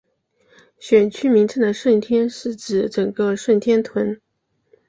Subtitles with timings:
[0.79, 4.19] 选区名称的顺天是指整个顺天邨。